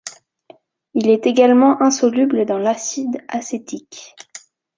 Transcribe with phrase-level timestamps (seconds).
[0.95, 4.15] Il est également insoluble dans l'acide acétique.